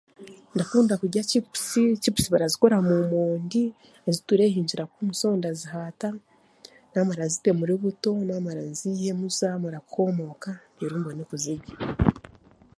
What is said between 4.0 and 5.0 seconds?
ezitureehingira